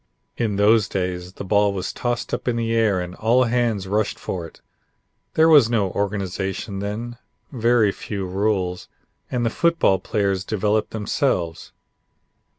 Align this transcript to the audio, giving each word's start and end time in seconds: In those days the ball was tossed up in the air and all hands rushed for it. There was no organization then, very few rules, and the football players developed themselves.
In 0.35 0.55
those 0.55 0.89
days 0.89 1.33
the 1.33 1.43
ball 1.43 1.73
was 1.73 1.93
tossed 1.93 2.33
up 2.33 2.47
in 2.47 2.55
the 2.55 2.73
air 2.73 2.99
and 2.99 3.13
all 3.13 3.43
hands 3.43 3.87
rushed 3.87 4.17
for 4.17 4.47
it. 4.47 4.59
There 5.35 5.47
was 5.47 5.69
no 5.69 5.91
organization 5.91 6.79
then, 6.79 7.19
very 7.51 7.91
few 7.91 8.25
rules, 8.25 8.87
and 9.29 9.45
the 9.45 9.51
football 9.51 9.99
players 9.99 10.43
developed 10.43 10.89
themselves. 10.89 11.71